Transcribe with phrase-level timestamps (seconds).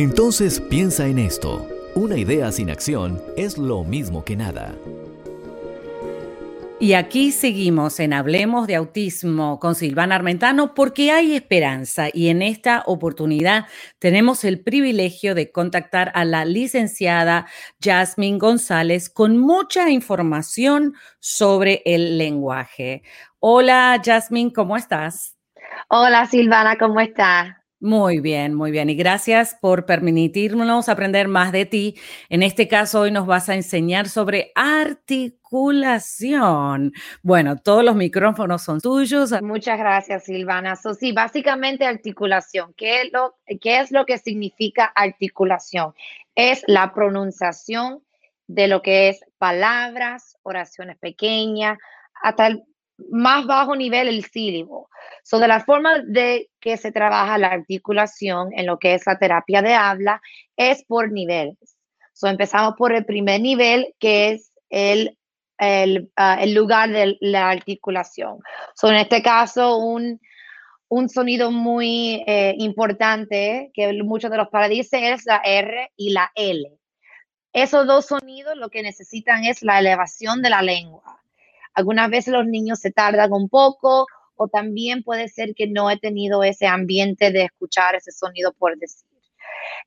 [0.00, 1.68] Entonces piensa en esto.
[1.94, 4.74] Una idea sin acción es lo mismo que nada.
[6.78, 12.40] Y aquí seguimos en Hablemos de Autismo con Silvana Armentano porque hay esperanza y en
[12.40, 13.66] esta oportunidad
[13.98, 17.46] tenemos el privilegio de contactar a la licenciada
[17.84, 23.02] Jasmine González con mucha información sobre el lenguaje.
[23.38, 25.36] Hola Jasmine, ¿cómo estás?
[25.88, 27.59] Hola Silvana, ¿cómo estás?
[27.80, 28.88] Muy bien, muy bien.
[28.90, 31.98] Y gracias por permitirnos aprender más de ti.
[32.28, 36.92] En este caso, hoy nos vas a enseñar sobre articulación.
[37.22, 39.32] Bueno, todos los micrófonos son tuyos.
[39.40, 40.76] Muchas gracias, Silvana.
[40.76, 42.74] So, sí, básicamente articulación.
[42.76, 45.94] ¿Qué es, lo, ¿Qué es lo que significa articulación?
[46.34, 48.04] Es la pronunciación
[48.46, 51.78] de lo que es palabras, oraciones pequeñas,
[52.22, 52.62] hasta el
[53.10, 54.88] más bajo nivel el sílabo.
[55.22, 59.18] So, de la forma de que se trabaja la articulación en lo que es la
[59.18, 60.20] terapia de habla
[60.56, 61.76] es por niveles.
[62.12, 65.16] So, empezamos por el primer nivel, que es el,
[65.58, 68.38] el, ah, el lugar de la articulación.
[68.74, 70.20] So, en este caso, un,
[70.88, 76.30] un sonido muy eh, importante que muchos de los paradisas es la R y la
[76.34, 76.76] L.
[77.52, 81.19] Esos dos sonidos lo que necesitan es la elevación de la lengua.
[81.80, 85.98] Algunas veces los niños se tardan un poco o también puede ser que no he
[85.98, 89.08] tenido ese ambiente de escuchar ese sonido por decir.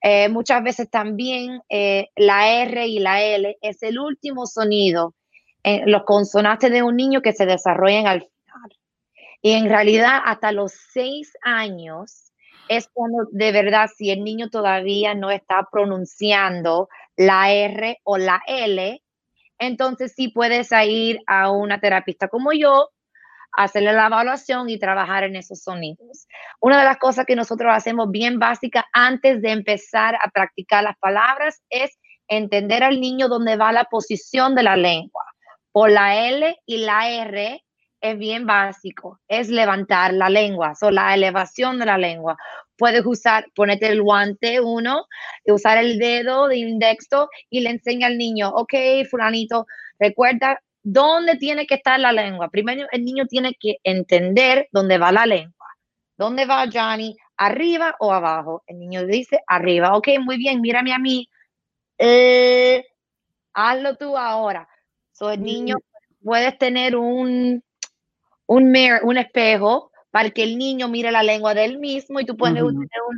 [0.02, 5.14] Eh, muchas veces también eh, la R y la L es el último sonido,
[5.62, 8.80] en los consonantes de un niño que se desarrollan al final.
[9.44, 12.32] Y en realidad hasta los seis años
[12.70, 18.42] es cuando de verdad si el niño todavía no está pronunciando la R o la
[18.48, 19.03] L,
[19.66, 22.90] entonces sí puedes ir a una terapista como yo,
[23.56, 26.28] hacerle la evaluación y trabajar en esos sonidos.
[26.60, 30.98] Una de las cosas que nosotros hacemos bien básica antes de empezar a practicar las
[30.98, 31.92] palabras es
[32.28, 35.24] entender al niño dónde va la posición de la lengua.
[35.72, 37.64] Por la L y la R
[38.04, 42.38] es bien básico, es levantar la lengua, o la elevación de la lengua.
[42.78, 45.06] Puedes usar, ponerte el guante uno,
[45.46, 48.74] usar el dedo de indexo y le enseña al niño, ok,
[49.10, 52.50] fulanito, recuerda dónde tiene que estar la lengua.
[52.50, 55.68] Primero el niño tiene que entender dónde va la lengua.
[56.18, 57.16] ¿Dónde va Johnny?
[57.38, 58.64] ¿Arriba o abajo?
[58.68, 59.96] El niño dice arriba.
[59.96, 61.30] Ok, muy bien, mírame a mí.
[61.98, 62.86] Eh,
[63.54, 64.68] hazlo tú ahora.
[65.14, 66.26] So, el niño mm.
[66.26, 67.64] puedes tener un,
[68.54, 72.38] un mirror, un espejo para que el niño mire la lengua del mismo y tú
[72.38, 72.70] puedes tener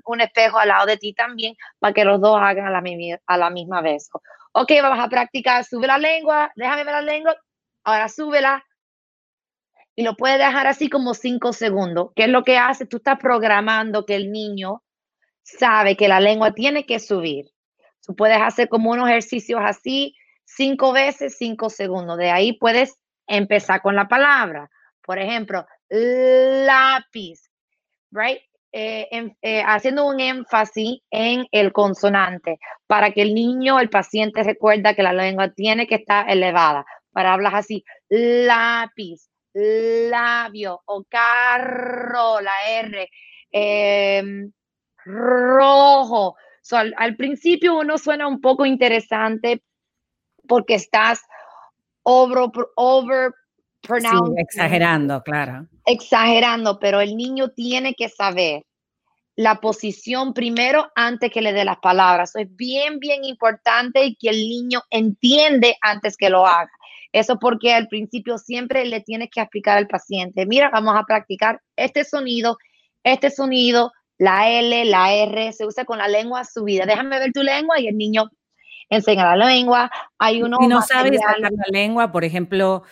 [0.06, 2.81] un, espejo al lado de ti también para que los dos hagan a la,
[3.25, 4.09] a la misma vez.
[4.53, 5.66] Ok, vamos a practicar.
[5.66, 7.35] Sube la lengua, déjame ver la lengua.
[7.84, 8.63] Ahora súbela
[9.94, 12.12] y lo puedes dejar así como cinco segundos.
[12.16, 12.85] ¿Qué es lo que hace?
[12.85, 14.84] Tú estás programando que el niño
[15.44, 17.52] sabe que la lengua tiene que subir.
[18.06, 20.16] Tú puedes hacer como unos ejercicios así
[20.46, 22.17] cinco veces, cinco segundos.
[22.17, 22.97] De ahí puedes
[23.28, 24.69] empezar con la palabra.
[25.05, 27.49] Por ejemplo, lápiz,
[28.11, 28.39] right?
[28.77, 29.07] Eh,
[29.41, 35.03] eh, haciendo un énfasis en el consonante para que el niño, el paciente recuerda que
[35.03, 36.85] la lengua tiene que estar elevada.
[37.11, 43.09] Para hablar así, lápiz, labio o carro, la R,
[43.51, 44.51] em,
[45.05, 46.35] rojo.
[46.72, 49.63] al, principio uno suena un poco interesante
[50.47, 51.22] porque estás
[52.03, 53.33] over, over
[54.38, 55.68] exagerando, claro.
[55.85, 58.63] Exagerando, pero el niño tiene que saber
[59.35, 62.35] la posición primero antes que le dé las palabras.
[62.35, 66.72] es bien, bien importante que el niño entiende antes que lo haga.
[67.12, 71.62] Eso porque al principio siempre le tienes que explicar al paciente, mira, vamos a practicar
[71.75, 72.57] este sonido,
[73.03, 76.85] este sonido, la L, la R, se usa con la lengua subida.
[76.85, 78.29] Déjame ver tu lengua y el niño
[78.90, 79.91] enseña la lengua.
[80.17, 80.57] Hay uno.
[80.59, 82.84] Si no sacar la lengua, por ejemplo,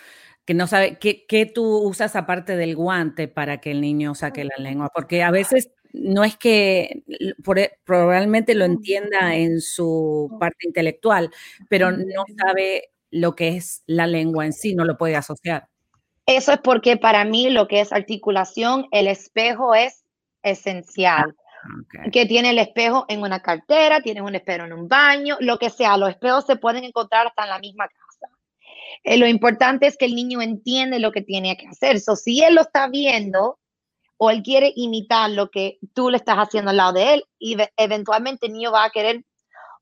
[0.46, 4.56] que no sabe qué, tú usas aparte del guante para que el niño saque la
[4.58, 11.30] lengua, porque a veces no es que e, probablemente lo entienda en su parte intelectual,
[11.70, 15.68] pero no sabe lo que es la lengua en sí, no lo puede asociar.
[16.26, 20.04] Eso es porque para mí lo que es articulación, el espejo es
[20.42, 21.36] esencial.
[21.38, 25.58] Ah, que tiene el espejo en una cartera, tiene un espejo en un baño, lo
[25.58, 28.03] que sea, los espejos se pueden encontrar hasta en la misma casa.
[29.04, 32.00] Eh, lo importante es que el niño entiende lo que tiene que hacer.
[32.00, 33.60] So, si él lo está viendo
[34.18, 37.58] o él quiere imitar lo que tú le estás haciendo al lado de él, y
[37.78, 39.26] eventualmente el niño va a querer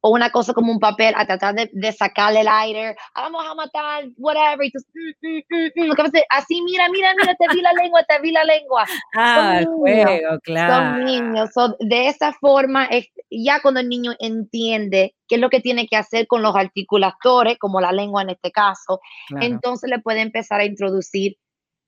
[0.02, 3.56] o una cosa como un papel a tratar de, sacarle el aire, ah, vamos a
[3.56, 8.04] matar, whatever, y tú, mm, mm, mm, así, mira, mira, mira, te vi la lengua,
[8.04, 8.86] te vi la lengua.
[9.16, 10.74] Ah, juego, claro.
[10.74, 11.50] Son niños,
[11.80, 12.90] de esa forma,
[13.30, 17.58] ya cuando el niño entiende qué es lo que tiene que hacer con los articuladores,
[17.60, 19.00] como la lengua en este caso,
[19.40, 21.38] entonces le puede empezar a introducir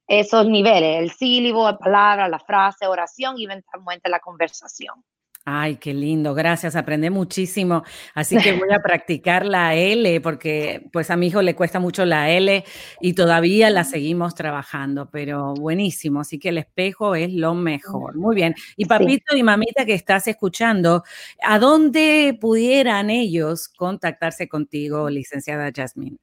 [0.07, 5.03] esos niveles, el sílabo, la palabra, la frase, oración y eventualmente la conversación.
[5.45, 7.83] Ay, qué lindo, gracias, aprendí muchísimo.
[8.13, 12.05] Así que voy a practicar la L porque pues a mi hijo le cuesta mucho
[12.05, 12.63] la L
[13.01, 18.15] y todavía la seguimos trabajando, pero buenísimo, así que el espejo es lo mejor.
[18.15, 18.55] Muy bien.
[18.77, 21.03] Y papito y mamita que estás escuchando,
[21.41, 26.17] ¿a dónde pudieran ellos contactarse contigo, licenciada Jasmine?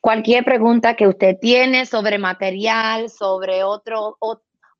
[0.00, 4.16] Cualquier pregunta que usted tiene sobre material, sobre otro,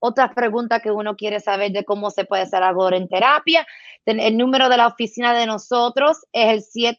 [0.00, 3.66] otras preguntas que uno quiere saber de cómo se puede hacer algo en terapia,
[4.04, 6.96] el número de la oficina de nosotros es el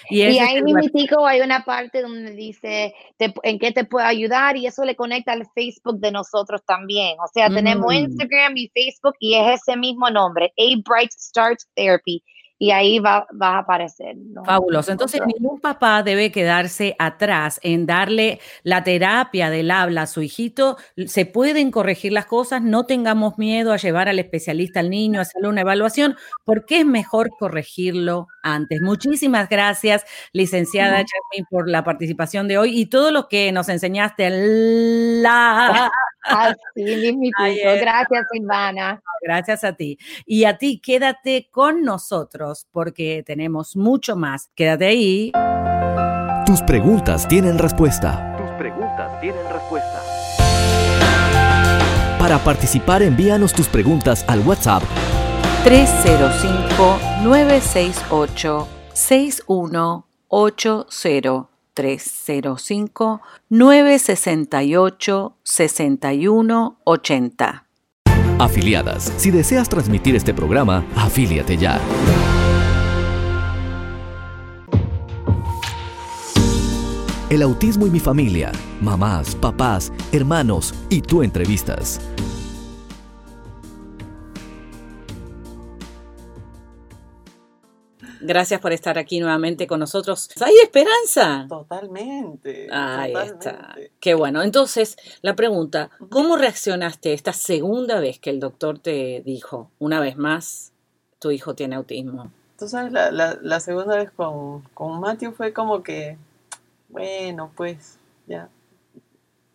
[0.09, 0.79] Y, y ahí mismo
[1.25, 5.47] hay una parte donde dice en qué te puedo ayudar y eso le conecta al
[5.53, 7.15] Facebook de nosotros también.
[7.19, 7.97] O sea, tenemos mm.
[7.97, 12.23] Instagram y Facebook y es ese mismo nombre, A Bright Start Therapy
[12.59, 14.15] y ahí va, a aparecer.
[14.43, 14.91] Fabuloso.
[14.91, 20.77] Entonces, ningún papá debe quedarse atrás en darle la terapia del habla a su hijito.
[21.05, 25.21] Se pueden corregir las cosas, no tengamos miedo a llevar al especialista al niño, a
[25.23, 26.15] hacerle una evaluación,
[26.45, 28.81] porque es mejor corregirlo antes.
[28.81, 34.29] Muchísimas gracias, licenciada Jasmine, por la participación de hoy y todo lo que nos enseñaste.
[35.21, 35.91] La...
[36.27, 37.31] Así
[37.79, 39.01] Gracias, Silvana.
[39.21, 39.97] Gracias a ti.
[40.25, 44.49] Y a ti, quédate con nosotros porque tenemos mucho más.
[44.55, 45.31] Quédate ahí.
[46.45, 48.35] Tus preguntas tienen respuesta.
[48.37, 50.01] Tus preguntas tienen respuesta.
[52.19, 54.83] Para participar, envíanos tus preguntas al WhatsApp
[55.67, 67.65] 305 968 6180 305 968 6180.
[68.39, 71.81] Afiliadas, si deseas transmitir este programa, afíliate ya.
[77.29, 81.99] El autismo y mi familia, mamás, papás, hermanos y tú entrevistas.
[88.27, 90.29] Gracias por estar aquí nuevamente con nosotros.
[90.41, 91.45] ¿Hay esperanza?
[91.47, 92.67] Totalmente.
[92.69, 93.73] Ahí está.
[94.01, 94.43] Qué bueno.
[94.43, 100.17] Entonces, la pregunta, ¿cómo reaccionaste esta segunda vez que el doctor te dijo, una vez
[100.17, 100.73] más,
[101.19, 102.29] tu hijo tiene autismo?
[102.59, 106.17] Tú sabes, la, la, segunda vez con, con Matthew fue como que,
[106.89, 107.97] bueno, pues
[108.27, 108.49] ya.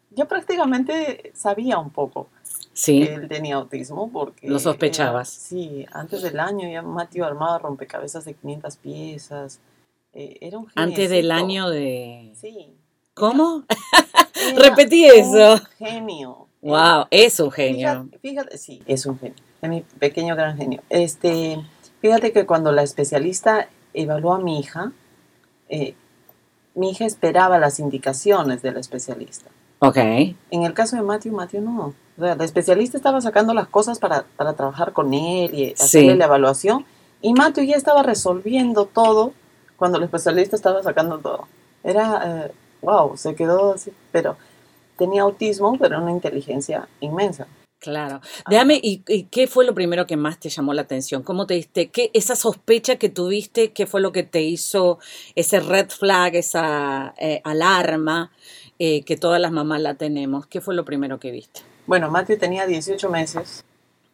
[0.08, 2.28] Yo prácticamente sabía un poco.
[2.72, 3.02] Sí.
[3.02, 4.48] Él tenía autismo porque...
[4.48, 5.28] Lo sospechabas.
[5.28, 9.60] sí, antes del año ya Mateo armaba rompecabezas de 500 piezas.
[10.14, 12.32] Eh, era un Antes del año de...
[12.40, 12.70] Sí.
[13.14, 13.64] ¿Cómo?
[14.56, 15.60] Repetí eso.
[15.78, 16.48] genio.
[16.62, 18.08] Wow, es un genio.
[18.20, 19.36] Fíjate, sí, es un genio.
[19.60, 20.82] Es mi pequeño gran genio.
[20.88, 21.58] Este,
[22.00, 24.92] fíjate que cuando la especialista evaluó a mi hija,
[25.68, 25.94] eh,
[26.74, 29.50] mi hija esperaba las indicaciones de la especialista.
[29.80, 29.96] Ok.
[29.96, 31.94] En el caso de Matthew, Matthew no.
[32.18, 36.84] El especialista estaba sacando las cosas para, para trabajar con él y hacerle la evaluación.
[37.20, 39.32] Y Matthew ya estaba resolviendo todo
[39.76, 41.46] cuando el especialista estaba sacando todo.
[41.82, 42.52] Era, eh,
[42.82, 44.36] wow, se quedó así, pero
[44.96, 47.46] tenía autismo, pero una inteligencia inmensa.
[47.78, 48.20] Claro.
[48.48, 51.24] Déjame, ¿y, ¿y, qué fue lo primero que más te llamó la atención?
[51.24, 51.90] ¿Cómo te diste?
[51.90, 55.00] ¿Qué, esa sospecha que tuviste, qué fue lo que te hizo
[55.34, 58.30] ese red flag, esa eh, alarma?
[58.84, 60.48] eh, que todas las mamás la tenemos.
[60.48, 61.60] ¿Qué fue lo primero que viste?
[61.86, 63.64] Bueno, Matthew tenía 18 meses,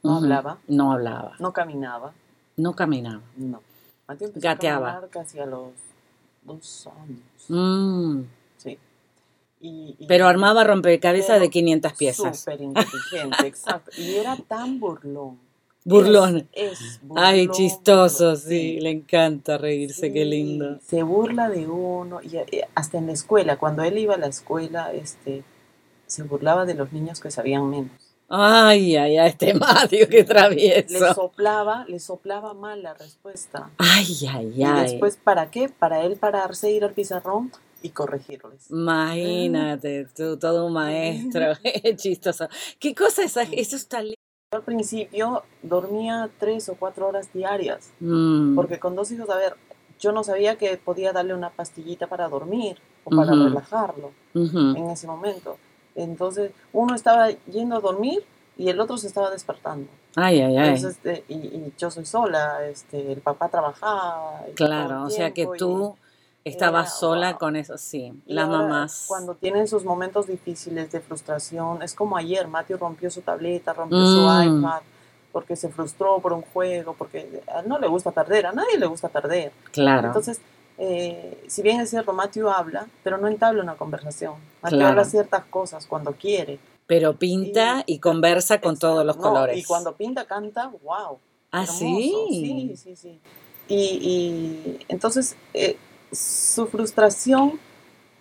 [0.02, 2.12] no hablaba, No hablaba, no caminaba,
[2.56, 3.20] no caminaba.
[3.36, 3.60] no.
[4.06, 4.88] Matthew empezó Gateaba.
[4.88, 5.68] a caminar casi a los
[6.42, 8.22] dos años, Mm,
[8.56, 8.78] sí.
[9.60, 12.38] Y- y- Pero armaba rompecabezas de 500 piezas.
[12.38, 13.90] Súper inteligente, exacto.
[13.96, 15.38] Y era tan burlón.
[15.84, 16.48] Burlón.
[16.52, 20.78] Es, es Ay, burlón, chistoso, burlón, sí, le encanta reírse, qué Sí, lindo.
[20.86, 24.26] Se burla de uno, y eh, hasta en la escuela, cuando él iba a la
[24.28, 25.42] escuela, este,
[26.08, 27.92] se burlaba de los niños que sabían menos.
[28.30, 31.14] Ay, ay, ay, este Mario, qué Le travieso.
[31.14, 33.70] soplaba, le soplaba mal la respuesta.
[33.78, 34.82] Ay, ay, Y ay.
[34.82, 35.68] después, ¿para qué?
[35.68, 37.50] Para él pararse, ir al pizarrón
[37.82, 38.70] y corregirles.
[38.70, 41.52] Imagínate, tú todo un maestro,
[41.96, 42.48] chistoso.
[42.78, 43.76] ¿Qué cosa es eso?
[43.76, 44.14] está le-
[44.52, 49.36] Yo al principio dormía tres o cuatro horas diarias, Mm, porque con dos hijos, a
[49.36, 49.54] ver,
[50.00, 53.44] yo no sabía que podía darle una pastillita para dormir o para Ujú.
[53.44, 54.12] relajarlo.
[54.34, 54.76] ujú.
[54.76, 55.56] en ese momento.
[56.02, 58.24] Entonces, uno estaba yendo a dormir
[58.56, 59.88] y el otro se estaba despertando.
[60.16, 60.68] Ay, ay, ay.
[60.68, 64.42] Entonces, este, y, y yo soy sola, este, el papá trabajaba.
[64.54, 65.96] Claro, o sea que y- tú
[66.44, 67.38] estabas era, sola wow.
[67.38, 68.12] con eso, sí.
[68.26, 69.04] Las mamás.
[69.06, 74.04] Cuando tienen sus momentos difíciles de frustración, es como ayer, Matthew rompió su tableta, rompió
[74.06, 74.58] su Mm.
[74.60, 74.80] iPad,
[75.30, 78.78] porque se frustró por un juego, porque a él no le gusta perder, a nadie
[78.78, 79.52] le gusta perder.
[79.72, 80.40] Claro, Entonces,
[80.78, 84.34] eh, si bien es cierto, Matthew habla, pero no entabla una conversación.
[84.62, 84.90] Matthew Claro.
[84.92, 86.58] habla ciertas cosas cuando quiere.
[86.86, 89.58] pero pinta y conversa con todos los No, colores.
[89.58, 91.18] Y cuando pinta, canta, wow.
[91.52, 91.76] ah, hermoso.
[91.76, 92.00] sí.
[92.30, 93.20] Sí, sí, sí.
[93.68, 95.76] Y, y entonces, eh,
[96.10, 97.60] su frustración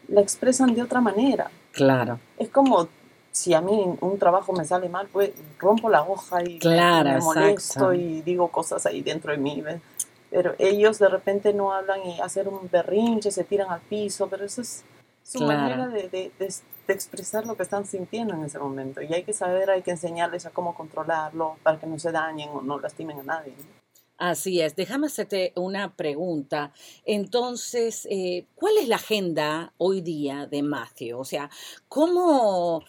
[0.10, 1.50] la expresan de otra manera.
[1.72, 2.90] Claro, Es como
[3.32, 3.72] si a mí
[4.02, 7.40] un trabajo me sale mal, pues rompo la hoja y me- Claro, me, exacto.
[7.40, 9.62] molesto y digo cosas ahí dentro de mí.
[9.62, 9.80] ¿ves?
[10.38, 14.46] Pero ellos de repente no hablan y hacen un berrinche, se tiran al piso, pero
[14.46, 14.84] eso es
[15.24, 15.58] su Claro.
[15.62, 16.53] manera de, de- de-
[16.88, 19.01] de expresar lo que están sintiendo en ese momento.
[19.01, 22.50] Y hay que saber, hay que enseñarles a cómo controlarlo para que no se dañen
[22.50, 23.53] o no lastimen a nadie.
[23.58, 23.65] ¿no?
[24.20, 24.75] así es.
[24.75, 26.72] Déjame hacerte una pregunta.
[27.03, 31.20] Entonces, eh, ¿cuál es la agenda hoy día de Matthew?
[31.20, 31.50] O sea,
[31.89, 32.84] ¿cómo,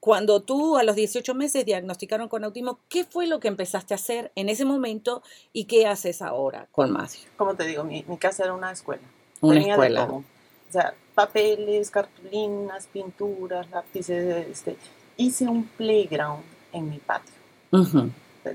[0.00, 3.96] cuando tú a los 18 meses diagnosticaron con autismo, qué fue lo que empezaste a
[3.96, 7.22] hacer en ese momento y qué haces ahora con Matthew?
[7.36, 9.02] Como te digo, mi, mi casa era una escuela.
[9.40, 10.06] Una Tenía de escuela.
[10.06, 10.16] todo.
[10.16, 14.46] O sea, papeles, cartulinas, pinturas, lápices.
[14.48, 14.76] Este.
[15.16, 17.34] Hice un playground en mi patio.
[17.72, 18.10] Ujú.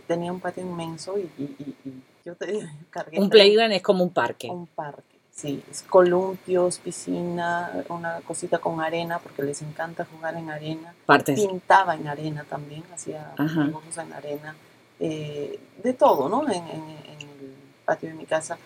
[0.08, 4.04] Tenía un patio inmenso y, y- y- y yo te cargué Un playground es como
[4.04, 4.50] un parque.
[4.50, 5.13] un parque.
[5.36, 10.94] Sí, es columpios, piscina, una cosita con arena, porque les encanta jugar en arena.
[11.08, 11.40] Partes.
[11.40, 13.34] Pintaba en arena también, hacía
[13.66, 14.56] dibujos en arena.
[15.00, 16.44] eh, de todo, ¿no?
[16.48, 18.58] En, en- en el patio de mi casa.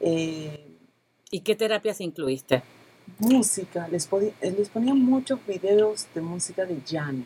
[0.00, 0.66] Eh,
[1.30, 2.62] ¿Y qué terapias incluiste?
[3.20, 4.08] música, les,
[4.42, 7.24] les ponía muchos videos de música de Gianni.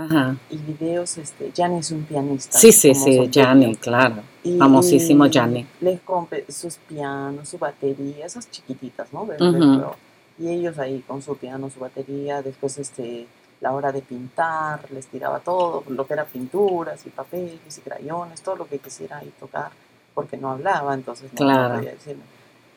[0.00, 0.36] Ajá.
[0.48, 2.56] Y videos, este, Gianni es un pianista.
[2.56, 4.22] Sí, sí, sí, Gianni, claro.
[4.44, 5.66] Y- Famosísimo Gianni.
[5.80, 9.26] Les compré sus pianos, su batería, esas chiquititas, ¿no?
[9.26, 9.58] De Ujú.
[9.58, 9.96] juego.
[10.38, 13.26] Y ellos ahí con su piano, su batería, después este,
[13.60, 18.40] la hora de pintar, les tiraba todo, lo que era pinturas y papeles y crayones,
[18.40, 19.72] todo lo que quisiera ahí tocar,
[20.14, 21.74] porque no hablaba, entonces no, no Claro.
[21.74, 22.22] podía decirme.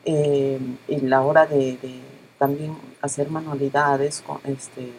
[0.04, 2.00] Eh, y la hora de, de
[2.36, 4.90] también hacer manualidades con este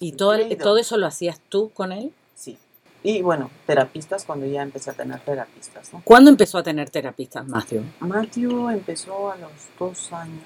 [0.00, 2.12] ¿Y todo, todo eso lo hacías tú con él?
[2.34, 2.56] sí.
[3.02, 6.02] Y bueno terapistas cuando ya empecé a tener terapistas ¿no?
[6.04, 7.82] ¿Cuándo empezó a tener terapistas, Matthew?
[8.00, 10.44] Matthew empezó a los dos años.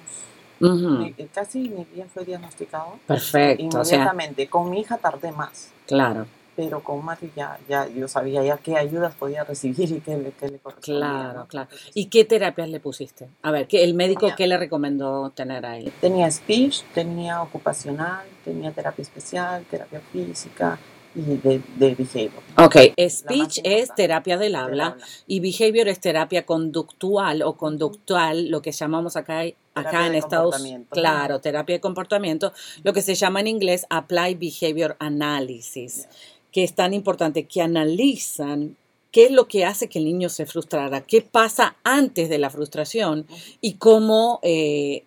[0.60, 2.98] Ni- eh, casi ni bien fue diagnosticado.
[3.08, 4.46] Perfecto, o sea- inmediatamente.
[4.48, 5.70] Con mi hija tardé más.
[5.86, 10.16] Claro, pero con Matthew ya, ya yo sabía ya qué ayudas podía recibir y qué,
[10.16, 11.46] le- qué le correspondía claro, ¿no?
[11.46, 11.68] claro.
[11.94, 13.28] ¿Y qué terapias le pusiste?
[13.42, 15.90] A ver, ¿qué, ¿el médico qué le recomendó tener a él?
[16.00, 20.78] tenía speech tenía ocupacional tenía terapia especial terapia física
[21.14, 22.76] y de, de behavior Ok,
[23.08, 25.04] speech es terapia del habla habla.
[25.26, 29.42] y behavior es terapia conductual o conductual, lo que llamamos acá,
[29.74, 30.90] acá en Estados comportamiento.
[30.94, 32.52] claro, terapia de comportamiento,
[32.84, 36.08] lo que se llama en inglés Apply Behavior Analysis,
[36.54, 38.76] que es tan importante que analizan
[39.10, 42.48] qué es lo que hace que el niño se frustrara, qué pasa antes de la
[42.48, 43.26] frustración
[43.60, 45.02] y cómo, eh,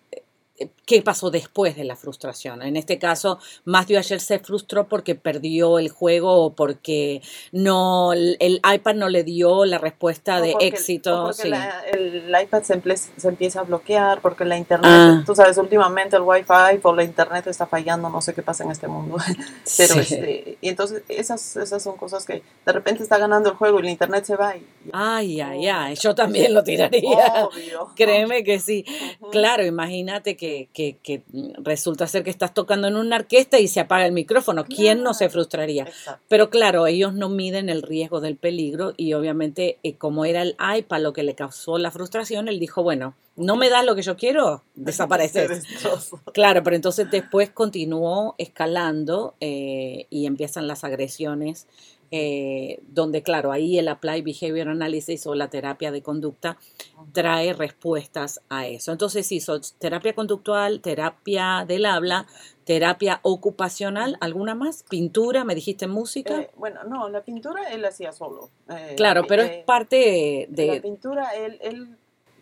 [0.88, 2.62] qué pasó después de la frustración.
[2.62, 7.20] En este caso, Matthew ayer se frustró porque perdió el juego o porque
[7.52, 8.38] no, el
[8.74, 11.20] iPad no le dio la respuesta O de porque- éxito.
[11.20, 11.48] o porque sí.
[11.50, 15.22] la- el iPad se, emple- se empieza a bloquear, porque la internet, Ah.
[15.26, 18.70] tú sabes, últimamente el Wi-Fi por la internet está fallando, no sé qué pasa en
[18.70, 19.16] este mundo.
[19.76, 20.00] Pero Sí.
[20.00, 23.82] este, y entonces esas, esas son cosas que de repente está ganando el juego y
[23.82, 24.66] la internet se va y...
[24.94, 27.44] Ay, ay, ay, yo también lo tiraría.
[27.44, 27.90] Obvio.
[27.94, 28.86] Créeme que sí.
[29.30, 31.22] Claro, imagínate que que,
[31.58, 34.64] resulta ser que estás tocando en una orquesta y se apaga el micrófono.
[34.64, 35.84] ¿Quién no se frustraría?
[35.84, 36.22] Exacto.
[36.28, 40.56] Pero claro, ellos no miden el riesgo del peligro y obviamente eh, como era el
[40.76, 44.02] iPad lo que le causó la frustración, él dijo, bueno, no me das lo que
[44.02, 45.64] yo quiero, desapareces.
[46.32, 51.66] Claro, pero entonces después continuó escalando eh, y empiezan las agresiones,
[52.10, 56.56] eh, donde claro, ahí el Applied Behavior Analysis o la terapia de conducta
[57.12, 58.92] trae respuestas a eso.
[58.92, 62.26] Entonces hizo terapia conductual, terapia del habla,
[62.64, 64.84] terapia ocupacional, ¿alguna más?
[64.88, 66.40] Pintura, me dijiste música.
[66.40, 68.50] Eh, bueno, no, la pintura él hacía solo.
[68.68, 70.80] Eh, claro, la pero eh, es parte La de...
[70.80, 71.96] pintura, él, él,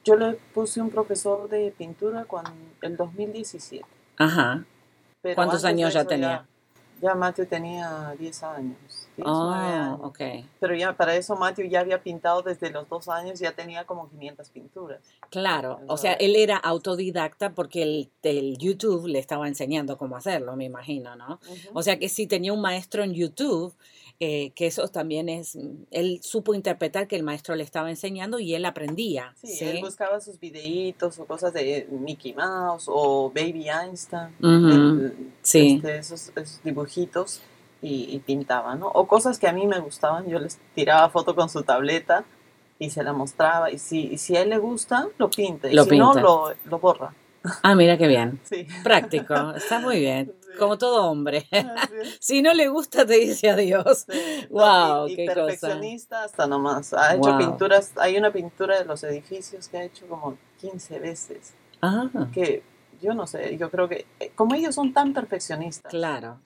[0.05, 3.85] yo le puse un profesor de pintura cuando el 2017.
[4.19, 4.65] Ajá.
[5.23, 6.29] pero ¿Cuántos años ya tenía?
[6.29, 6.47] Ya,
[7.15, 8.77] Matthew tenía 10 años.
[9.17, 10.01] 10, nueve Ah, años.
[10.03, 10.21] ok.
[10.61, 14.09] Pero ya para eso Matthew ya había pintado desde los dos años, ya tenía como
[14.11, 15.01] 500 pinturas.
[15.31, 20.55] Claro, o sea, él era autodidacta porque el, el YouTube le estaba enseñando cómo hacerlo,
[20.57, 21.41] me imagino, ¿no?
[21.73, 23.75] O sea que sí tenía un maestro en YouTube,
[24.21, 28.39] eh, que eso también es, mm, él supo interpretar que el maestro le estaba enseñando
[28.39, 29.65] y él aprendía, Sí, ¿sí?
[29.65, 34.35] él buscaba sus videitos o cosas de Mickey Mouse o Baby Einstein,
[34.71, 35.77] el- sí.
[35.77, 37.43] este, esos, esos dibujitos
[37.83, 38.89] y, y pintaba, ¿no?
[38.89, 42.25] O cosas que a mí me gustaban, yo les tiraba foto con su tableta
[42.79, 45.75] y se la mostraba y si, y si a él le gusta, lo pinta y
[45.75, 46.05] Lo si pinta.
[46.15, 47.15] no, lo, lo borra.
[47.63, 48.41] Ah, mira qué bien.
[48.45, 48.67] Sí.
[48.83, 50.59] Práctico, está muy bien, Sí.
[50.59, 51.47] como todo hombre.
[52.21, 54.07] Si no le gusta, te dice adiós.
[54.09, 54.57] Sí, no,
[54.97, 55.35] Wow, y, y qué cosa.
[55.47, 56.93] perfeccionista hasta nomás.
[56.95, 57.39] Ha hecho Wow.
[57.39, 61.55] pinturas, hay una pintura de los edificios que ha hecho como 15 veces.
[61.83, 62.63] Ah, Que
[63.03, 65.91] yo no sé, yo creo que eh, como ellos son tan perfeccionistas.
[65.91, 66.39] claro.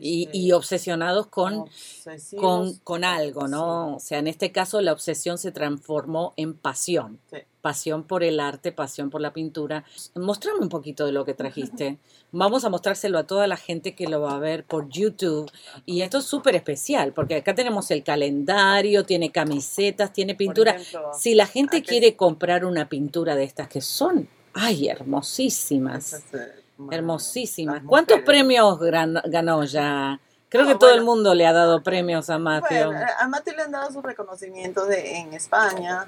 [0.00, 3.96] Y, este, y obsesionados con obsesivos, con, con algo, ¿no?
[3.96, 7.18] O sea, en este caso la obsesión se transformó en pasión.
[7.30, 7.38] Sí.
[7.60, 9.84] Pasión por el arte, pasión por la pintura.
[10.14, 11.98] Mostrame un poquito de lo que trajiste.
[12.30, 15.50] Vamos a mostrárselo a toda la gente que lo va a ver por YouTube.
[15.86, 20.72] Y esto es súper especial, porque acá tenemos el calendario, tiene camisetas, tiene pintura.
[20.72, 26.12] ejemplo, Si la gente quiere comprar una pintura de estas que son, ay, hermosísimas.
[26.12, 27.76] esas, eh, ma- Hermosísimas.
[27.76, 30.18] las ¿Cuántos premios ganó ya?
[30.48, 32.86] Creo No, que todo el mundo le ha dado premios a Matthew.
[32.92, 36.06] Bueno, a Mati le han dado sus reconocimientos de, en España,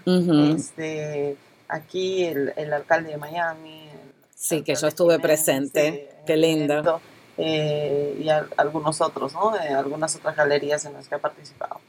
[0.55, 1.37] este,
[1.69, 3.89] aquí el, el alcalde de Miami.
[4.35, 6.09] Sí, que yo estuve Jiménez, presente.
[6.11, 7.01] sí, Qué lindo.
[7.39, 9.57] eh, y al- algunos otros, ¿no?
[9.57, 11.81] Eh, algunas otras galerías en las que ha participado.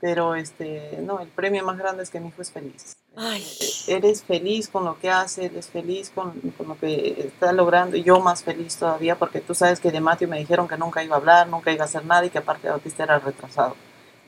[0.00, 2.96] Pero este, no, el premio más grande es que mi hijo es feliz.
[3.16, 3.44] Ay.
[3.88, 8.02] Eres feliz con lo que hace, eres feliz con, con lo que está logrando, y
[8.02, 11.16] yo más feliz todavía, porque tú sabes que de Matthew me dijeron que nunca iba
[11.16, 13.76] a hablar, nunca iba a hacer nada y que aparte de autista era retrasado.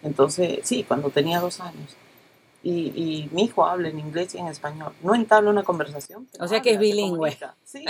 [0.02, 1.96] Entonces, sí, cuando tenía dos años.
[2.64, 4.92] Y, y mi hijo habla en inglés y en español.
[5.02, 6.28] No entabla una conversación.
[6.38, 7.38] O sea que es habla, bilingüe.
[7.64, 7.84] Sí,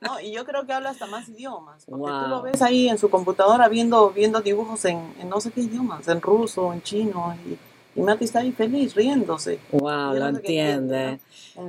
[0.00, 1.84] no, y yo creo que habla hasta más idiomas.
[1.84, 2.28] Porque tú Wow.
[2.28, 6.08] lo ves ahí en su computadora viendo, viendo dibujos en, en no sé qué idiomas,
[6.08, 7.34] en ruso, en chino.
[7.46, 7.58] Y,
[7.96, 9.60] y Mati está ahí feliz, riéndose.
[9.72, 11.20] Wow, lo entiende.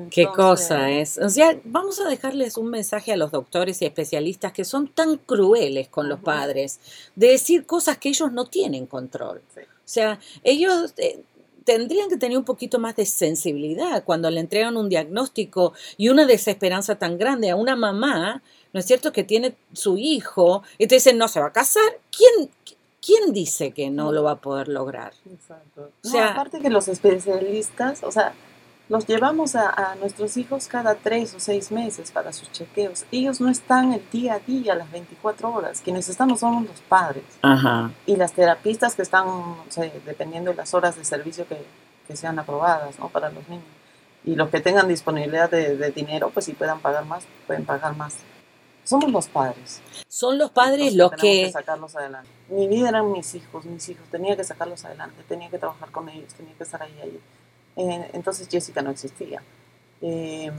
[0.09, 1.17] Qué cosa es.
[1.19, 5.17] O sea, vamos a dejarles un mensaje a los doctores y especialistas que son tan
[5.17, 6.79] crueles con los padres
[7.15, 9.41] de decir cosas que ellos no tienen control.
[9.53, 9.61] Sí.
[9.61, 11.21] O sea, ellos eh,
[11.65, 16.25] tendrían que tener un poquito más de sensibilidad cuando le entregan un diagnóstico y una
[16.25, 20.95] desesperanza tan grande a una mamá, ¿no es cierto?, que tiene su hijo y te
[20.95, 21.99] dicen, no se va a casar.
[22.15, 22.49] ¿Quién,
[23.05, 25.13] quién dice que no lo va a poder lograr?
[25.31, 25.81] Exacto.
[25.81, 28.33] O No, sea- aparte que los especialistas, o sea,
[28.87, 33.05] los llevamos a, a nuestros hijos cada tres o seis meses para sus chequeos.
[33.11, 35.81] Ellos no están el día a día, las 24 horas.
[35.83, 37.23] Quienes estamos somos los padres.
[37.41, 37.91] Ajá.
[38.05, 41.57] Y las terapistas que están, no sé, dependiendo de las horas de servicio que,
[42.07, 43.09] que sean aprobadas ¿no?
[43.09, 43.65] para los niños.
[44.23, 47.95] Y los que tengan disponibilidad de, de dinero, pues si puedan pagar más, pueden pagar
[47.95, 48.17] más.
[48.86, 49.82] Somos los padres.
[50.08, 51.52] Son los padres los los tenemos que...
[51.52, 52.30] sacarlos adelante.
[52.50, 54.08] Mi vida eran mis hijos, mis hijos.
[54.10, 56.95] Tenía que sacarlos adelante, tenía que trabajar con ellos, tenía que estar ahí.
[57.02, 57.19] ahí.
[57.78, 59.41] Eh, entonces Jessica no existía.
[60.02, 60.52] Eh,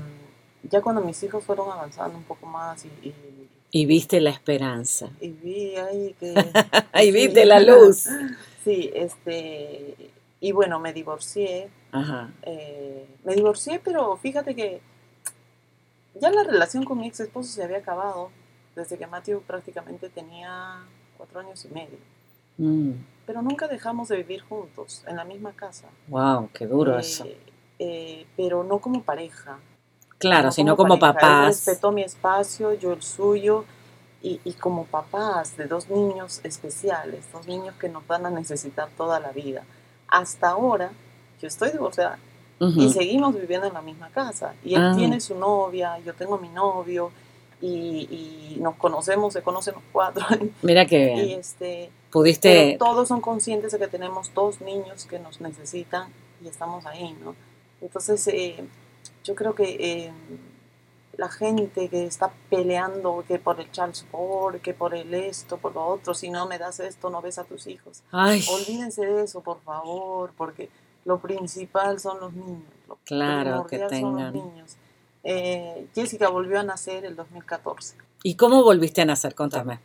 [0.65, 5.09] ya cuando mis hijos fueron avanzando un poco más y, y, Y viste la esperanza.
[5.21, 6.35] y vi ahí que...
[7.01, 8.07] Sí, viste la luz.
[8.65, 9.95] Sí, este...
[10.41, 11.69] Y bueno, me divorcié.
[11.93, 12.31] Ajá.
[12.43, 14.81] eh, me divorcié, pero fíjate que
[16.21, 18.31] ya la relación con mi ex esposo se había acabado
[18.75, 20.85] desde que Matthew prácticamente tenía
[21.17, 21.99] cuatro años y medio.
[22.59, 22.93] Mm,
[23.27, 25.87] Pero nunca dejamos de vivir juntos, en la misma casa.
[26.09, 27.27] wow, qué duro Eh, eso.
[27.79, 29.59] eh, pero no como pareja.
[30.19, 30.95] Claro, no sino como.
[30.95, 31.47] Él papás.
[31.49, 33.65] respetó mi espacio, yo el suyo.
[34.23, 38.89] Y, y como papás de dos niños especiales, dos niños que nos van a necesitar
[38.97, 39.63] toda la vida.
[40.09, 40.91] Hasta ahora,
[41.41, 42.19] yo estoy divorciada
[42.59, 42.81] Ujú.
[42.81, 44.55] y seguimos viviendo en la misma casa.
[44.65, 44.95] Y él Ah.
[44.97, 47.11] tiene su novia, yo tengo mi novio.
[47.59, 50.23] y, y nos conocemos, se conocen los cuatro.
[50.63, 51.41] Mira qué Y bien.
[51.41, 52.77] este, Pudiste.
[52.79, 56.13] todos son conscientes de que tenemos dos niños que nos necesitan
[56.45, 57.35] y estamos ahí, ¿no?
[57.81, 58.63] Entonces, eh,
[59.25, 60.13] yo creo que eh,
[61.17, 65.75] la gente que está peleando que por el child support, que por el esto, por
[65.75, 68.03] lo otro, si no me das esto, no ves a tus hijos.
[68.13, 70.69] Ay, Olvídense de eso, por favor, porque
[71.07, 72.63] lo principal son los niños.
[72.89, 74.33] Lo Claro, que primordial son los tengan.
[74.35, 74.77] niños.
[75.25, 77.97] Eh, Jessica volvió a nacer el 2014.
[78.23, 79.35] ¿y cómo volviste a nacer?
[79.35, 79.79] Contame.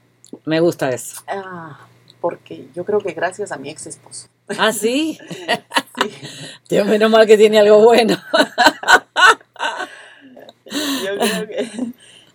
[0.46, 1.22] Me gusta eso.
[1.28, 1.80] Ah,
[2.20, 4.28] porque yo creo que gracias a mi ex esposo.
[4.58, 5.18] ¿Ah, sí?
[6.02, 6.10] Sí.
[6.70, 8.16] Dios, menos mal que tiene algo bueno.
[10.66, 11.70] Yo creo que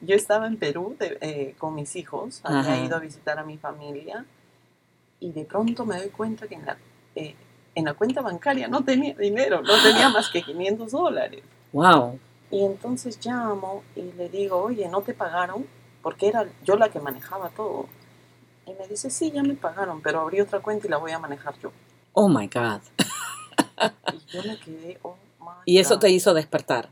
[0.02, 2.84] yo estaba en Perú de- eh, con mis hijos, había Ajá.
[2.84, 4.24] ido a visitar a mi familia
[5.20, 6.76] y de pronto me doy cuenta que en la,
[7.14, 7.34] eh,
[7.76, 11.42] en la cuenta bancaria no tenía dinero, no tenía más que 500 dólares.
[11.72, 12.18] Wow.
[12.50, 15.66] Y entonces llamo y le digo, oye, ¿no te pagaron?
[16.02, 17.86] Porque era yo la que manejaba todo.
[18.66, 21.18] Y me dice, sí, ya me pagaron, pero abrí otra cuenta y la voy a
[21.18, 21.70] manejar yo.
[22.14, 22.80] Oh my God.
[24.14, 26.00] Y yo me quedé, oh my Y eso God.
[26.00, 26.88] te hizo despertar.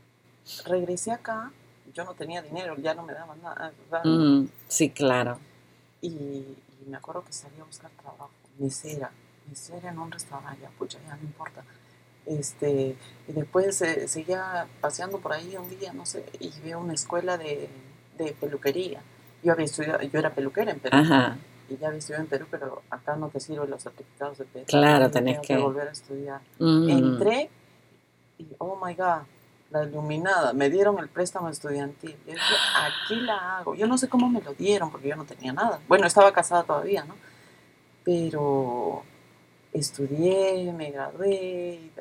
[0.65, 1.51] Regresé acá,
[1.95, 3.73] yo no tenía dinero, ya no me daban nada.
[4.03, 5.39] Mm, sí, claro.
[6.01, 9.09] Y, y me acuerdo que salí a buscar trabajo, mesera,
[9.83, 11.63] en un restaurante, ya, pucha, ya no importa.
[12.25, 12.95] Este,
[13.27, 17.37] y después eh, seguía paseando por ahí un día, no sé, y veo una escuela
[17.37, 17.69] de,
[18.17, 19.01] de peluquería.
[19.43, 21.37] Yo había estudiado, yo era peluquera en Perú, Ajá.
[21.69, 24.65] y ya había estudiado en Perú, pero acá no te sirven los certificados de Perú.
[24.67, 26.41] Claro, tenés tengo que- volver a estudiar.
[26.57, 26.89] Mm.
[26.89, 27.49] Entré
[28.39, 29.21] y, oh my God,
[29.69, 32.15] la iluminada, me dieron el préstamo estudiantil.
[32.25, 32.43] Yo dije,
[33.03, 33.75] aquí la hago.
[33.75, 35.79] Yo no sé cómo me lo dieron porque yo no tenía nada.
[35.87, 37.15] Bueno, estaba casada todavía, ¿no?
[38.03, 39.03] Pero
[39.79, 41.31] estudié, me gradué,
[41.75, 41.91] y,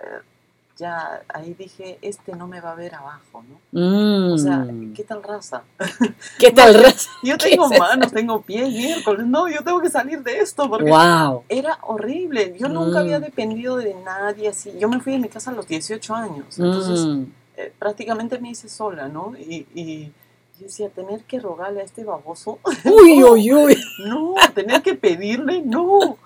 [0.76, 3.60] ya ahí dije, este no me va a ver abajo, ¿no?
[3.80, 4.32] Mm.
[4.32, 5.62] O sea, ¿qué tal raza?
[6.38, 6.74] ¿Qué tal?
[6.74, 7.08] Raz?
[7.22, 10.68] Yo ¿Qué tengo es manos, tengo pies, miércoles, no, yo tengo que salir de esto
[10.68, 11.44] porque Wow.
[11.48, 12.56] era horrible.
[12.58, 13.22] Yo nunca había Mm.
[13.22, 14.72] dependido de nadie así.
[14.80, 16.58] Yo me fui de mi casa a los 18 años.
[16.58, 17.24] Entonces, Mm.
[17.56, 19.34] eh, prácticamente me hice sola, ¿no?
[19.38, 20.06] Y, y
[20.58, 23.76] yo decía, tener que rogarle a este baboso, Uy, uy, uy.
[24.08, 26.16] no, tener que pedirle, no.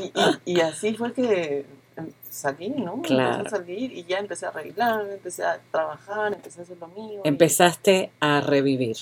[0.00, 0.04] Y,
[0.52, 1.64] y- y así fue que
[1.96, 3.00] em, salí, ¿no?
[3.02, 3.36] Claro.
[3.38, 6.88] Empecé a salir y ya empecé a arreglar, empecé a trabajar, empecé a hacer lo
[6.88, 7.20] mío.
[7.24, 8.96] y Empezaste a revivir.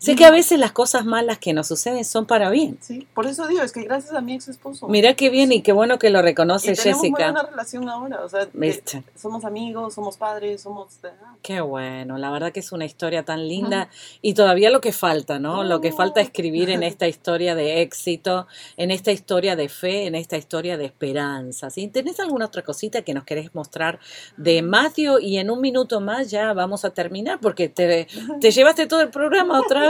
[0.00, 2.78] Sé que a veces las cosas malas que nos suceden son para bien.
[2.80, 4.88] Sí, por eso digo, es que gracias a mi ex esposo.
[4.88, 7.50] Mira qué bien y qué bueno que lo y reconoce tenemos muy buena Jessica.
[7.50, 9.04] relación ahora, o sea, ¿Viste?
[9.14, 10.88] somos amigos, somos padres, somos...
[11.04, 13.90] ah, Qué bueno, la verdad que es una historia tan linda
[14.22, 15.64] y todavía lo que falta, ¿no?
[15.64, 18.46] Lo que falta escribir en esta historia de éxito,
[18.78, 21.68] en esta historia de fe, en esta historia de esperanza.
[21.70, 21.88] ¿sí?
[21.88, 23.98] ¿Tenés alguna otra cosita que nos querés mostrar
[24.36, 25.18] de Matthew?
[25.20, 28.06] Y en un minuto más ya vamos a terminar porque te,
[28.40, 29.89] te llevaste todo el programa otra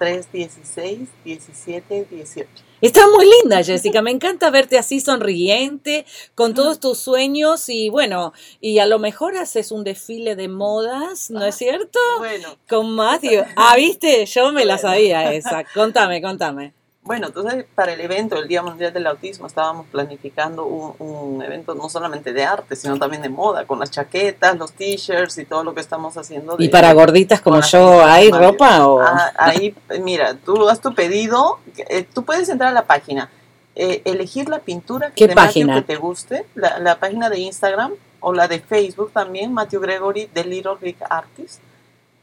[0.02, 2.48] 786-316-1718.
[2.82, 4.02] Está muy linda, Jessica.
[4.02, 9.38] Me encanta verte así sonriente, con todos tus sueños y bueno, y a lo mejor
[9.38, 12.00] haces un desfile de modas, ¿no es cierto?
[12.18, 13.44] Bueno, Con Matthew.
[13.56, 15.64] Ah, viste, yo me la sabía esa.
[15.76, 16.74] Contame, contame.
[17.04, 21.74] Bueno, entonces para el evento, el Día Mundial del Autismo, estábamos planificando un, un evento
[21.74, 25.64] no solamente de arte, sino también de moda, con las chaquetas, los t-shirts y todo
[25.64, 26.56] lo que estamos haciendo.
[26.60, 29.02] ¿Y de- para gorditas como yo, hay de ropa o...?
[29.02, 31.58] Ah, ahí, mira, tú haz tu pedido,
[31.90, 33.32] eh, tú puedes entrar a la página,
[33.76, 35.74] eh, elegir la pintura que ¿Qué de página?
[35.76, 40.28] que te guste, la, la página de Instagram o la de Facebook también, Matthew Gregory,
[40.32, 41.62] The Little Greek Artist.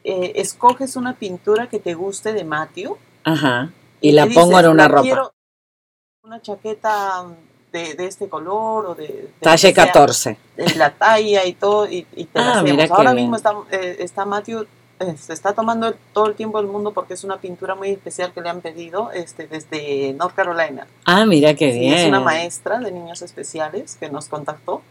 [0.05, 3.69] Eh, escoges una pintura que te guste de Matthew Ajá.
[4.01, 5.01] Y la le pongo dices, en una "La ropa.
[5.03, 5.33] quiero
[6.23, 7.25] una chaqueta
[7.71, 10.37] de, de este color o de, de Talle que sea, 14.
[10.57, 13.97] de la talla y todo y, y te la Ah, qué Ahora mismo está, eh,
[13.99, 14.65] está Matthew
[14.99, 18.33] eh, se está tomando todo el tiempo del mundo porque es una pintura muy especial
[18.33, 20.87] que le han pedido este, desde North Carolina.
[21.05, 21.93] Ah, mira qué Sí, bien.
[21.93, 24.81] Es una maestra de niños especiales que nos contactó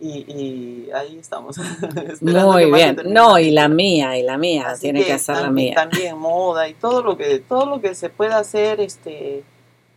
[0.00, 1.56] y, y ahí estamos.
[2.20, 3.00] Muy que bien.
[3.06, 4.70] No, y la mía, y la mía.
[4.70, 5.74] Así Tiene que hacer la mía.
[5.74, 9.44] También moda y todo lo que todo lo que se pueda hacer este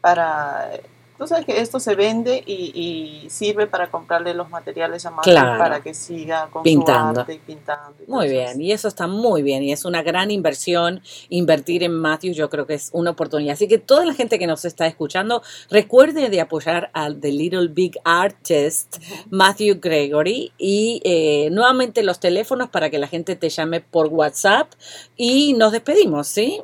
[0.01, 0.69] para
[1.17, 5.57] tú sabes que esto se vende y, y sirve para comprarle los materiales a Claro.
[5.59, 7.15] para que siga con Pintando.
[7.15, 7.95] su arte y pintando.
[8.05, 11.93] y Muy bien, y eso está muy bien, y es una gran inversión invertir en
[11.93, 13.53] Matthew, yo creo que es una oportunidad.
[13.53, 17.67] Así que toda la gente que nos está escuchando, recuerde de apoyar al The Little
[17.69, 18.97] Big Artist,
[19.29, 24.71] Matthew Gregory, y eh, nuevamente los teléfonos para que la gente te llame por WhatsApp
[25.15, 26.61] y nos despedimos, ¿sí?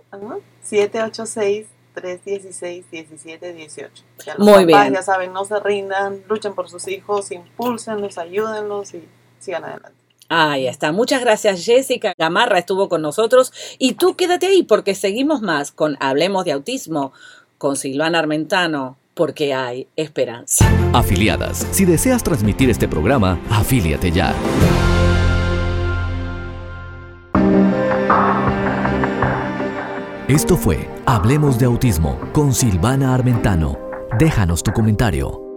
[2.00, 2.10] Ajá.
[2.26, 3.90] 786-316-1718.
[4.26, 4.94] Ya los Muy papás bien.
[4.94, 9.04] Ya saben, no se rindan, luchen por sus hijos, impúlsenlos, ayúdenlos y
[9.40, 10.00] sigan adelante.
[10.30, 10.92] Ahí está.
[10.92, 13.52] Muchas gracias, Jessica Gamarra estuvo con nosotros.
[13.80, 17.14] Y tú quédate ahí porque seguimos más con Hablemos de Autismo
[17.58, 20.66] con Silvana Armentano, porque hay esperanza.
[20.94, 21.68] Afiliadas.
[21.72, 24.34] Si deseas transmitir este programa, afíliate ya.
[30.30, 33.80] Esto fue Hablemos de Autismo con Silvana Armentano.
[34.20, 35.49] Déjanos tu comentario.